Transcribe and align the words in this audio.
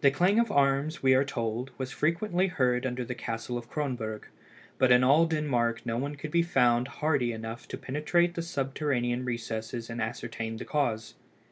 The 0.00 0.12
clang 0.12 0.38
of 0.38 0.52
arms, 0.52 1.02
we 1.02 1.12
are 1.16 1.24
told, 1.24 1.72
was 1.76 1.90
frequently 1.90 2.46
heard 2.46 2.86
under 2.86 3.04
the 3.04 3.16
castle 3.16 3.58
of 3.58 3.68
Cronberg, 3.68 4.26
but 4.78 4.92
in 4.92 5.02
all 5.02 5.26
Denmark 5.26 5.84
no 5.84 5.98
one 5.98 6.14
could 6.14 6.30
be 6.30 6.42
found 6.42 6.86
hardy 7.02 7.32
enough 7.32 7.66
to 7.66 7.76
penetrate 7.76 8.34
the 8.36 8.42
subterranean 8.42 9.24
recesses 9.24 9.90
and 9.90 10.00
ascertain 10.00 10.58
the 10.58 10.64
cause. 10.64 11.14